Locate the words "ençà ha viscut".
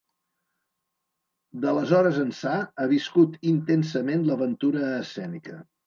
2.25-3.39